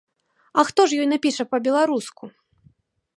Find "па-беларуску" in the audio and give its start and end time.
1.51-2.23